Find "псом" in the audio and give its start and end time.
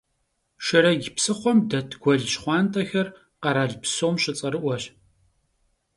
3.81-4.15